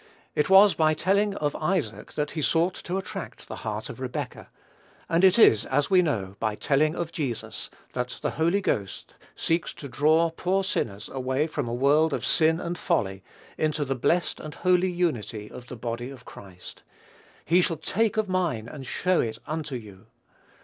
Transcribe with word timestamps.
It 0.33 0.49
was 0.49 0.73
by 0.73 0.95
telling 0.95 1.35
of 1.35 1.55
Isaac 1.57 2.13
that 2.13 2.31
he 2.31 2.41
sought 2.41 2.73
to 2.85 2.97
attract 2.97 3.47
the 3.47 3.57
heart 3.57 3.87
of 3.87 3.99
Rebekah; 3.99 4.49
and 5.07 5.23
it 5.23 5.37
is, 5.37 5.63
as 5.63 5.91
we 5.91 6.01
know, 6.01 6.35
by 6.39 6.55
telling 6.55 6.95
of 6.95 7.11
Jesus, 7.11 7.69
that 7.93 8.17
the 8.23 8.31
Holy 8.31 8.61
Ghost 8.61 9.13
seeks 9.35 9.73
to 9.75 9.87
draw 9.87 10.31
poor 10.31 10.63
sinners 10.63 11.07
away 11.09 11.45
from 11.45 11.67
a 11.67 11.73
world 11.75 12.13
of 12.13 12.25
sin 12.25 12.59
and 12.59 12.79
folly 12.79 13.21
into 13.59 13.85
the 13.85 13.93
blessed 13.93 14.39
and 14.39 14.55
holy 14.55 14.89
unity 14.89 15.51
of 15.51 15.67
the 15.67 15.77
body 15.77 16.09
of 16.09 16.25
Christ. 16.25 16.81
"He 17.45 17.61
shall 17.61 17.77
take 17.77 18.17
of 18.17 18.27
mine 18.27 18.67
and 18.67 18.87
show 18.87 19.19
it 19.21 19.37
unto 19.45 19.75
you." 19.75 20.07